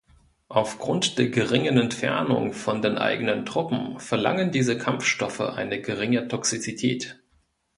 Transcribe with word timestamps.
Aufgrund 0.47 1.19
der 1.19 1.29
geringen 1.29 1.77
Entfernung 1.77 2.53
von 2.53 2.81
den 2.81 2.97
eigenen 2.97 3.45
Truppen 3.45 3.99
verlangen 3.99 4.49
diese 4.51 4.75
Kampfstoffe 4.75 5.41
eine 5.41 5.79
geringe 5.79 6.27
Toxizität. 6.27 7.21